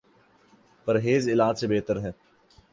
[0.87, 2.11] پرہیز علاج سے بہتر ہے